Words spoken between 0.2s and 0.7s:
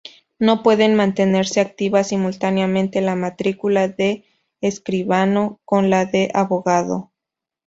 No